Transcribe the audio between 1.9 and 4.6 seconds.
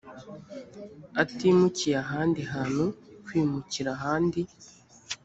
ahandi hantu kwimukira ahandi